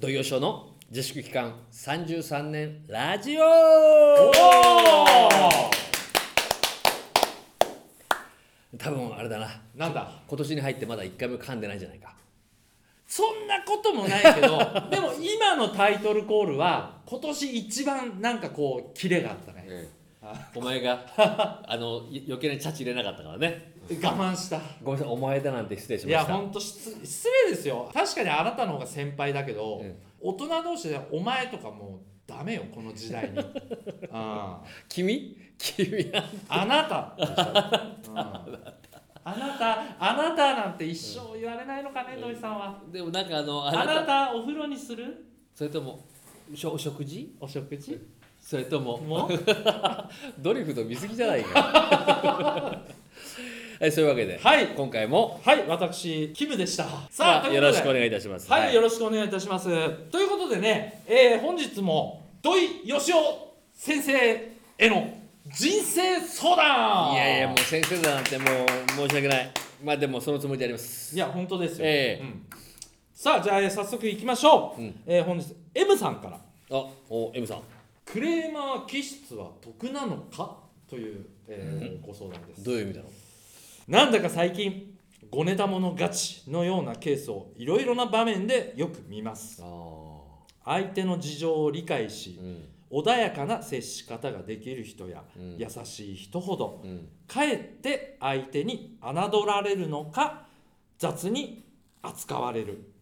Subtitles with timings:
[0.00, 3.42] 土曜ショーの自粛期間33年ラジオ。
[3.42, 3.44] お
[8.78, 9.48] 多分あれだな。
[9.74, 10.12] なんだ？
[10.28, 12.14] 今年に入ってまだ1回も噛んでないんじゃないか。
[13.06, 14.58] そんなこともないけど
[14.90, 19.88] でも今のタイトルコールは今年一番なんかこうキレがあったね、
[20.22, 24.60] あお前があのい余計なチャチ入れなかったからね我慢した。
[24.82, 26.22] ごめんなさいお前だなんて失礼しました。
[26.22, 27.90] いやほんと失失礼ですよ。
[27.94, 29.94] 確かにあなたの方が先輩だけど、うん。
[30.20, 33.38] 大人同士で「お前」とかもうダメよこの時代に。
[34.12, 35.36] あ君？
[35.56, 37.16] 君はあなた。
[39.24, 39.84] あなた。
[39.98, 42.78] あなたなんて一生言われないのかね土井さんは。
[42.92, 45.24] でもなんかあのああなたお風呂にする？
[45.54, 46.04] それとも
[46.52, 47.36] お食事？
[47.40, 47.98] お食事？
[48.40, 49.30] それとももう？
[50.38, 52.82] ドリフと見過ぎじゃないか
[53.80, 54.66] はいそういうわけで、はい。
[54.68, 56.84] 今回もはい私キムでした。
[56.84, 58.50] まさああよろしくおい願いいたします。
[58.50, 59.66] はい、よろしくお願いいたします。
[60.10, 63.14] ということでね、えー本日も土井善雄
[63.72, 64.12] 先生
[64.78, 65.14] への
[65.46, 67.12] 人生相談。
[67.14, 68.48] いやいやもう先生だなんてもう
[68.90, 69.50] 申し訳ない。
[69.84, 71.14] まあでもそのつもりでやります。
[71.14, 72.24] いや本当ですよ、ええ。
[72.24, 72.46] うん。
[73.14, 75.02] さあじゃあえー早速いきましょう、うん。
[75.06, 76.36] えー本日 M さんから。
[76.36, 76.40] あ
[77.08, 77.62] お M さん
[78.04, 80.56] 「クレーマー気質は得なのか?」
[80.90, 82.64] という、えーご相談です。
[82.64, 83.08] どういう意味だろ
[83.88, 84.98] なんだか最近
[85.30, 89.62] ごねたもの勝ちのようなケースをいろいろな場面でよく見ます。
[90.62, 92.64] 相手の事情を理解あしうん。
[92.90, 95.56] 穏やかな接し方ができる人や、うん。
[95.56, 97.08] 優しい人ほどうん。
[97.26, 100.42] かえって相手に侮られるのか
[100.98, 101.64] 雑に
[102.02, 102.92] 扱われる。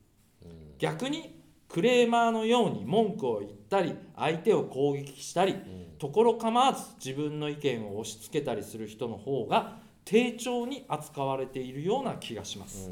[0.44, 0.50] うん。
[0.78, 5.86] 逆にクレーマーのように文句を言ったり相手を攻撃したりうん。
[5.98, 12.90] ところ構わず自分の意見を押し付けたりする人の方が丁重に扱われているような気がします。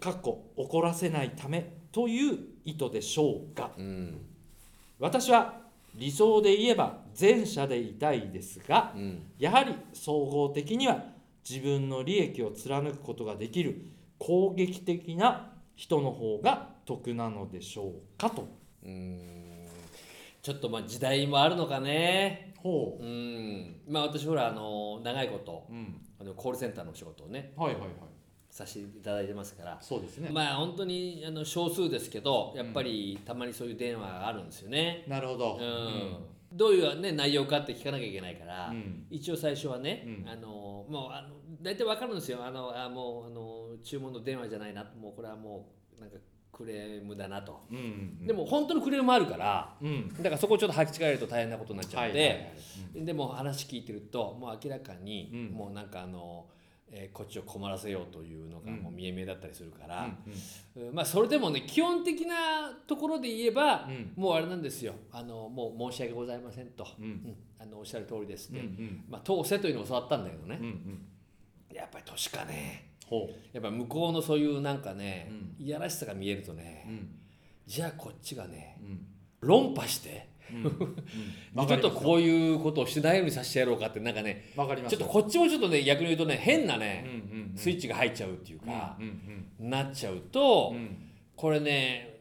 [0.00, 4.18] かっこ怒らせないためという意図でしょうがうん。
[4.98, 5.60] 私は
[5.94, 9.22] 理想で言えば前者でいたいですがうん。
[9.38, 11.04] やはり総合的には
[11.48, 13.84] 自分の利益を貫くことができる
[14.18, 18.48] 攻撃的な人の方が得なのでしょうかと。
[18.84, 19.18] うん。
[20.40, 22.54] ちょっとまあ時代もあるのかね。
[22.56, 23.04] ほう。
[23.04, 23.80] ん。
[23.86, 27.90] まあ私ほらあの長いことう、うん、あのコールセンターのお仕事をねはいはいはい。
[28.48, 29.78] させていただいてますから。
[29.80, 30.28] そうですね。
[30.30, 35.04] まあ本当にあの少数ですけどやっぱりたまにそういう電話があるんですよね。
[35.08, 35.58] なるほど。
[35.58, 36.16] うん。
[36.52, 39.06] どういう、ね、内容かって聞かなきゃいけないから、うん。
[39.08, 40.28] 一応最初はね、うん。
[40.28, 40.48] あの
[40.86, 42.44] もうあの大体わかるんですよ。
[42.44, 46.18] あのあもうあの注文の電話じゃないなもうこれはもうなんか
[46.52, 47.80] クレームだなと、うんう
[48.24, 53.04] ん、でも本当のクレームもあるからうん、だからそこをちょっと履き違えると大変なことになっちゃうんで、はいはいはい。
[53.06, 55.56] でも話聞いてるともう明らかに、うん。
[55.56, 56.46] もうなんかあの、
[56.90, 60.10] えーこっちを困らせようというのがもう見え見えだったりするから、
[60.76, 60.94] うんうん。
[60.94, 64.12] まあそれでもね基本的なところで言えば、うん。
[64.14, 64.94] もうあれなんですよ。
[65.10, 67.04] あのもう申し訳ございませんと、うん。
[67.04, 67.36] うん。
[67.58, 69.04] あのおっしゃる通りですうんうって、ん。
[69.08, 70.58] まあ通せというのを教わったんだけどね。
[70.60, 71.76] うんう、ん。
[71.76, 72.91] やっぱり年かね。
[72.91, 72.91] ほ
[73.52, 76.86] やっぱ向こうのそういうなんかね、ういやらしさが見えるとね、
[77.66, 79.06] じゃあこっちがねうん。
[79.40, 80.64] 論破してうん。
[80.64, 80.96] うん。
[81.54, 84.96] 二度とこういうことをしないようにさせてやろうかってなんかねわかります。
[84.96, 87.04] ちょっとこっちもちょっとね逆に言うとね変なね、
[87.56, 89.02] スイッチが入っちゃうっていうかう、
[89.64, 90.74] んなっちゃうと、
[91.36, 92.20] これね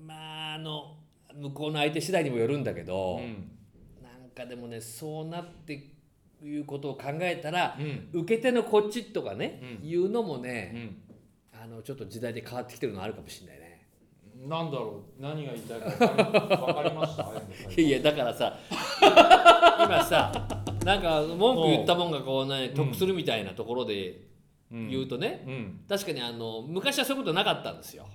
[0.00, 0.96] まああの
[1.34, 3.50] 向こうの相手次第にもよるんだけど、うん。
[4.02, 5.99] なんかでもねそうなって
[6.46, 8.08] いうことを考えたら、うん。
[8.20, 9.88] 受け手のこっちとかね、うん。
[9.88, 10.96] いうのもうね、
[11.54, 11.60] ん。
[11.62, 13.86] あのちょっと時代で変わってきてるのあるかもしれないね。
[14.48, 15.22] なんだろう？
[15.22, 17.24] 何が言いたいかわかり ました？
[17.78, 18.58] いやいやだからさ
[19.84, 20.32] 今さ
[20.84, 24.22] なんか文句言ったもんがこうね得するみたいなところで
[24.70, 25.80] 言うとね、うん。
[25.86, 28.06] 確かにあの昔はそういうことなかったんですよ。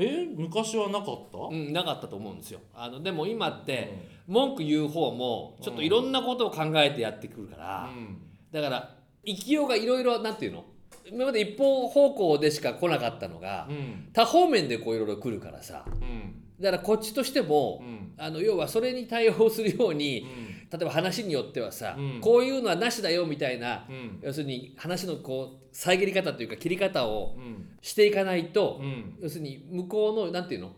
[0.00, 1.38] え昔はなかった？
[1.50, 2.60] うん、なかったと思うんですよ。
[2.72, 3.92] あのでも今って
[4.28, 8.18] 文句言う方もちょっといろんなことを考えてやってくるから、うん。
[8.52, 8.94] だから
[9.26, 10.64] 生きようがいろいろなんていうの？
[11.10, 14.10] 今まで一方方向でしか来なかったのが、うん。
[14.12, 15.84] 多方面でこういろいろ来るからさ。
[15.86, 16.44] うん。
[16.60, 18.12] だからこっちとしても、うん。
[18.18, 20.26] あの要はそれに対応するよううに、ん
[20.70, 22.20] 例えば話によってはさ、うん。
[22.20, 24.18] こういうのはなしだよみたいな、うん。
[24.22, 27.70] 要するに話のこう遮り方というか切り方をうん。
[27.80, 29.16] していかないと、うん。
[29.20, 30.72] 要するに向こうのなんていうの？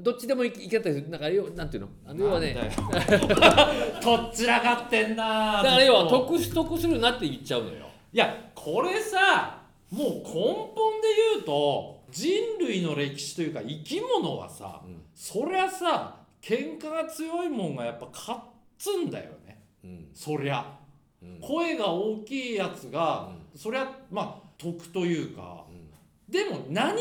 [0.00, 1.10] どっちでもいいけたりする。
[1.10, 1.88] なんか要なんていうの？
[2.06, 2.56] あの要はね
[4.02, 7.86] とっちらかってんなだから要は得す得するなって言っちゃうのよ。
[8.12, 15.02] いやこれさもう根本で言うと人類の歴史というか生き物はさ、うん。
[15.14, 18.38] そりゃさ喧嘩が強いもんがやっぱ勝
[18.78, 19.62] つんだよね。
[19.84, 20.08] うん。
[20.14, 20.78] そりゃ。
[21.22, 21.40] うん。
[21.40, 25.64] 声が大きいやつが、そりゃまあ得というか。
[25.68, 25.90] うん。
[26.32, 27.00] でも何をもっ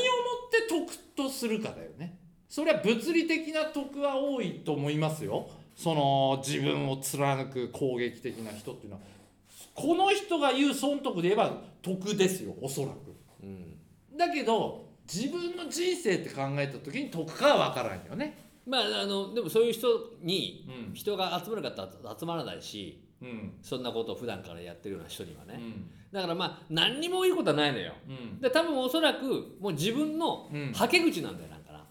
[0.51, 2.18] て得とするかだよね。
[2.48, 5.50] それは物理的な得は多いと思いますよ。
[5.75, 9.01] その自分を貫く攻撃的な人っていうのは。
[9.74, 11.51] この人が言う損得で言えば
[11.81, 13.16] 得ですよおそらく。
[13.44, 14.18] うん。
[14.18, 19.88] だけど自分の人生って考えた時に得かは分からんよねまああのでもそういう人
[20.22, 20.94] にうん。
[20.94, 23.54] 人が集まるかって集まらないしうん。
[23.62, 25.90] そんなことを普段からやってるような人にはね、うん。
[26.12, 27.94] だからまあ何にもいいことはないのよ。
[28.08, 28.40] うん。
[28.42, 30.74] で多分おそらくもう自分のうん。
[30.74, 31.86] はけ口なんだよなんかな、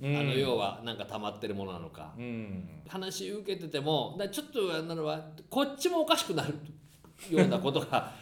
[0.00, 0.16] うん。
[0.16, 2.68] あの要はなんか溜まってるものなのか、うん。
[2.88, 6.54] 話受けててもだからちょっとあのはこっちもおかしくなる
[7.30, 8.12] ようなことが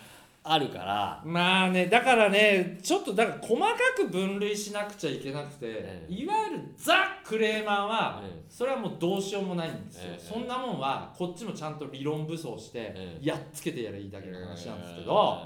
[0.52, 1.23] あるから。
[1.25, 6.12] まあねだからねちょっとだから細かく分類しなくちゃいけなくて、ええ。
[6.12, 8.44] いわゆるザ・クレーマーは、ええ。
[8.49, 10.19] それはもうどうしようもないんですよ、ええ。
[10.19, 15.41] そんなもんはこっちもちゃんと理論武装してえやっつけてやればいいだけの話なんですけど、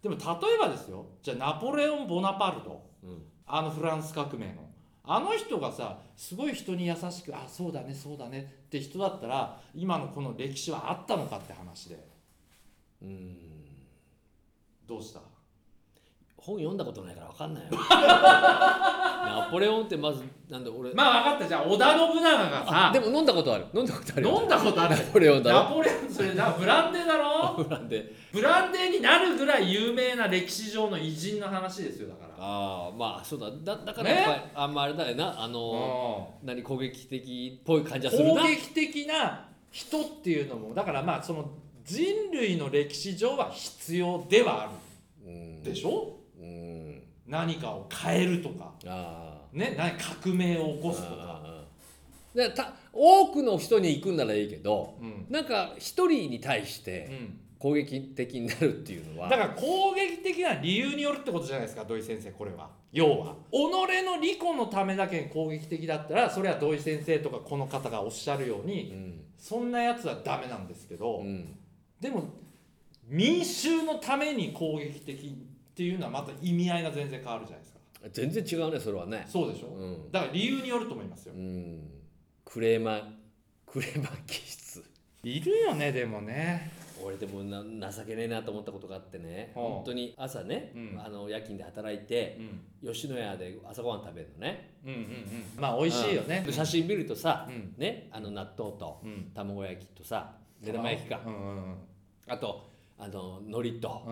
[0.00, 0.22] でも例
[0.54, 3.22] えばですよじゃあナポレオン・ボナパルトえーうん。
[3.48, 4.64] あのフランス革命の
[5.02, 12.08] あの人がさすごい人に優しくあそうだねそうだねって人だったら今のこの歴史はあったのかって話で。
[13.02, 13.55] うん
[14.88, 15.20] どうした？
[16.36, 17.70] 本読んだことないから分かんないよ。
[18.40, 21.48] ナポレオンってまずなんで俺、まあ分かった。
[21.48, 22.88] じゃあ織田信長がさ。
[22.90, 23.66] あでも飲んだことある。
[23.74, 24.38] 飲んだことあるよ。
[24.40, 24.96] 飲んだことある。
[24.96, 25.58] ナポレオンだろ？
[25.64, 27.54] ナポレオンそれなブランデーだろ？
[27.64, 32.34] ブランでブランデーになるぐらい有名な歴史上の偉人の話ですよだから。
[32.38, 33.50] ああまあそうだ。
[33.50, 35.42] だだからやっぱり、あんまあれだよな。
[35.42, 38.42] あの何攻撃的っぽい感じはするな。
[38.42, 41.50] 攻撃的な人っていうのもだからまあその
[41.86, 44.70] 人類の歴史上は必要ではあ
[45.24, 45.70] うんる。
[45.70, 46.16] でしょ？
[46.38, 47.02] うん。
[47.26, 48.72] 何かを変えるとか。
[49.52, 51.42] ね何革命を起こすとか。
[52.34, 55.26] でた多くの人に行くんならいいけどうん。
[55.30, 57.38] なんか一人に対しうてん。
[57.58, 59.30] 攻撃的になるっていうのは。
[59.30, 62.68] だから攻撃的な理由によるってことじゃないですか土井先生これは。
[62.92, 63.34] 要は。
[63.50, 63.56] 己
[64.04, 69.20] の利己のためだけに攻撃的だったらそれは土井先生とかこの方がおっしゃるようにうん。
[69.38, 71.58] そんなやつはダメなんですけど、うん
[72.00, 72.24] でも
[73.08, 77.78] 民衆のために攻撃的っていうのはまた意味合いが全然変わるじゃないですか。
[78.12, 79.24] 全然違うねそれはね。
[79.28, 80.12] そうでしょ、うん。
[80.12, 81.34] だから理由によると思いますよ。
[81.34, 81.80] うん。
[82.44, 83.02] クレーマー
[83.66, 84.84] クレーマー気質。
[85.22, 86.72] いるよねでもね。
[87.04, 89.52] 俺でもな情けねえなと思ったことがあってね。
[89.54, 91.00] はあ本当に朝ね、うん。
[91.04, 92.38] あの夜勤で働いて
[92.84, 92.92] うん。
[92.92, 94.74] 吉野家で朝ごはん食べるのね。
[94.84, 95.60] うんうんうん。
[95.60, 96.42] まあ美味しいよね。
[96.46, 97.74] で写真見るとさ、うん。
[97.76, 99.30] ねあの納豆とうん。
[99.34, 101.20] 卵焼きとさ目玉焼きか。
[101.24, 101.74] うんうん
[102.28, 104.02] あとあの海苔と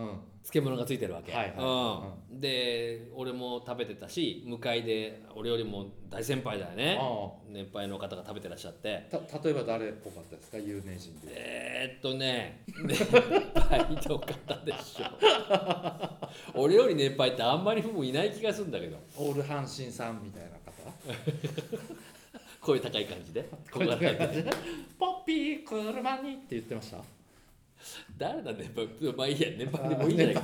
[0.42, 6.98] 漬物がついてるわけ、はいはうん、で俺も食べてたし向かいで俺よりも大先輩だよね。
[7.00, 9.08] あ年配の方が食べてらっしゃって。
[9.10, 10.58] た例えば誰っぽかったですか？
[10.58, 11.28] 有名人で。
[11.28, 12.98] えー、っとね年
[13.58, 15.06] 配の方でしょ
[16.60, 18.98] 俺より年配ってあんまりもういない気がするんだけど。
[19.16, 20.60] オール阪神さんみたいな方？
[22.64, 23.48] 声高い感じで。
[23.70, 24.42] 声高い感じ？
[24.98, 26.98] ポッピー車にって言ってました？
[28.16, 29.48] 誰だ年配まあいいや。
[29.58, 30.42] 年配でもいいんじゃないか。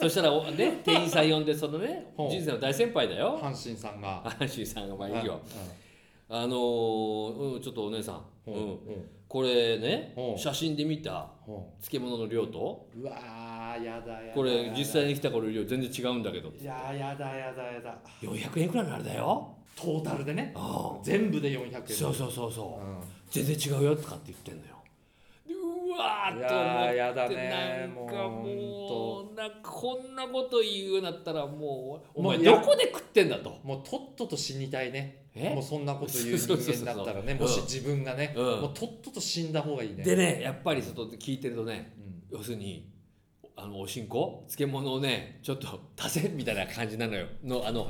[0.00, 3.38] そしたらおね 店員さん呼んでそのね人生の大先輩だよ。
[3.40, 4.22] 阪神さんが。
[4.24, 5.40] 阪神さんがまあいいよ。
[5.44, 8.56] うんあのーうん、ちょっとお姉さん、ううん。
[8.56, 8.72] ん、う。
[8.72, 8.78] ん
[9.26, 11.26] これね写真で見た？
[11.40, 12.86] ほ漬物の量と？
[12.96, 16.48] ううわーやだやだこれ実際にに来たこれ量全然違うんだけど。
[16.60, 17.98] いややだやだやだ。
[18.20, 20.52] 400円くらいのあれだよトータルでね。
[20.56, 21.76] あ全部で400円。
[21.78, 22.98] あそうそうそうそう、うん。
[23.30, 24.74] 全然違うよとかって言ってんのよ。
[25.46, 33.60] でうわーっていやー思やだねなんかもうなんかこんなこと言うようになったらもうお前どこで食ってんだと。
[33.62, 35.26] もうとっとと死にたいね。
[35.34, 35.54] え？
[35.54, 38.44] もうそんなこと言う人間だったらねもし自分がね、うん。
[38.44, 40.02] もうとっとと死んだ方がいいね。
[40.02, 41.94] でねやっぱり外で聞いてるとね
[42.30, 42.38] うん。
[42.38, 42.90] 要するに
[43.60, 44.44] あのおしんこ？
[44.46, 47.26] 漬物をねちょっと足せみたいな感じなのよ。
[47.42, 47.84] のあの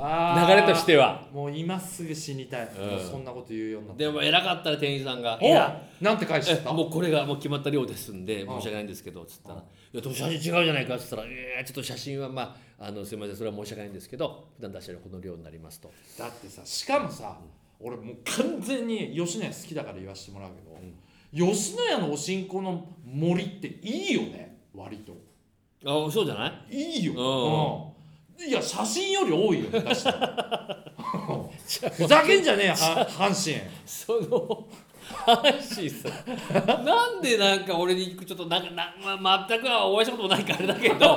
[0.47, 1.27] 流れとしては。
[1.31, 2.99] もう今すぐ死にたい、うん。
[2.99, 4.03] そんなこと言うようになった。
[4.03, 6.71] でも偉かったら店員さんが「おいやなんて返してた？
[6.71, 8.55] えもうこれがもう決まった量ですんでうん。
[8.55, 9.55] 申し訳ないんですけど」つったら。
[9.55, 9.61] うん
[9.93, 17.37] 「いやでも写真違うじゃないか」っつったら「えー、ちょっと写真はまああのすみませんそれは申し訳ないんですけど普段出してるこの量になりますと」だってさしかもさ、
[17.79, 24.57] 俺もう完全に吉野家好きだから言わせてもらうけど、吉野家のおしんこの森っていいよね？
[24.73, 25.28] 割と
[25.85, 26.75] あそうじゃない？
[26.75, 28.49] いいよ、ううん。
[28.49, 30.77] いや写真より多いよ出したら
[31.91, 33.61] ふざけんじゃねえよは阪神。
[33.85, 34.67] その
[35.01, 36.09] 話さ
[36.83, 41.15] なんでなんか俺にちょっとなんかな、ま、全くはお会いしたこともないからあれだけど。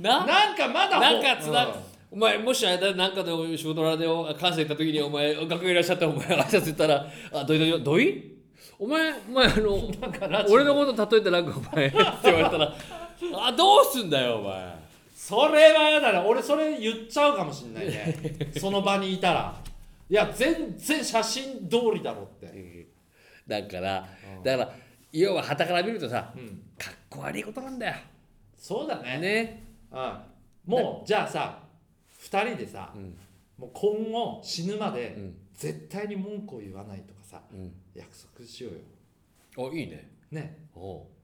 [0.00, 1.72] ななんかまだなんかつな、うん。
[2.12, 4.06] お前もしあれだなんかで仕事柄で
[4.38, 8.32] 関西行った時にお前楽屋いらっしゃったらお前挨拶言ったら「あどいどいどい
[8.78, 9.90] お前お前あの
[10.48, 12.74] 俺のこと例えてなんかお前」 って言われたら
[13.34, 14.86] 「あどうすんだよお前。
[15.14, 18.14] それはやだな俺それ言っちゃうかもしんないね。
[18.60, 19.62] その場にいたら。
[20.08, 22.86] いや全然写真通りだろって、
[23.46, 24.42] だからうん。
[24.42, 24.74] だから
[25.12, 27.96] 要は傍から見るとさうん、かっこ悪いことなんだよ。
[28.56, 29.18] そうだね。
[29.18, 29.62] ね。
[29.90, 30.18] うん、
[30.66, 31.58] もうじゃあさ
[32.22, 33.16] 2人でさうん。
[33.58, 35.34] もう今後死ぬまうでん。
[35.54, 37.72] 絶対に文句を言わないとかさうん。
[37.94, 39.70] 約束しようよ。
[39.70, 40.08] あいいね。
[40.30, 40.56] ね。
[40.74, 41.15] おう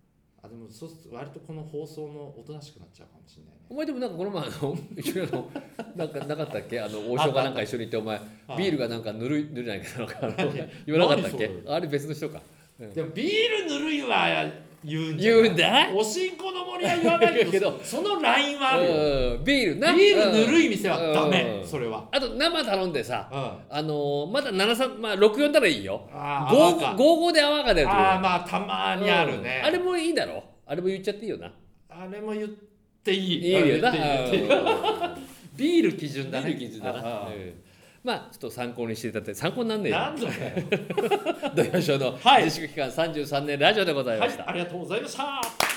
[0.44, 3.60] あでもそう割とこの放送もおとなしくなっちゃうかもしれないね。
[3.70, 5.50] お前でもなんかこの前あの一緒の
[5.94, 6.80] なんかなかったっけ？
[6.80, 10.28] あの王将がなんか一緒に行ってお前あビールがなんかぬるいぬるいないかな。
[10.28, 10.44] んか
[10.84, 11.50] 言わなかったっけ？
[11.68, 12.42] あれ別の人か。
[12.78, 14.50] でもビールぬるいは
[14.84, 15.42] 言うんじゃない？
[15.42, 15.88] 言うんだ？
[15.94, 18.90] おしんこの森は言わないけどそのラインはあるよ。
[19.36, 19.92] うんビールな。
[19.92, 21.30] ビールぬるい店はダうん。
[21.30, 22.08] メそれは。
[22.10, 23.38] あと生頼んでさうん。
[23.38, 26.08] ああのーまだ73まあ64ならいいよ。
[26.12, 29.60] あー泡か55で泡が出るとあーまあたまにあるね。
[29.62, 29.68] うん。
[29.68, 30.42] あれもいいだろ。
[30.66, 31.52] あれも言っちゃっていいよな。
[31.88, 32.48] あれも言っ
[33.04, 33.38] ていい。
[33.38, 33.90] いいよな。
[33.92, 34.48] 言っていい。
[34.48, 34.62] 言ってい
[35.24, 36.48] いビール基準だね。
[36.48, 36.98] ビール基準だな。
[36.98, 37.54] ああうん
[38.04, 39.98] まあちょっと参考にしていただいて参考になんねえよ。
[39.98, 40.32] なんだよ。
[41.54, 42.44] 土曜ショーのはい。
[42.44, 45.71] 自粛期間33年ラジオでございはました、いありがとうございました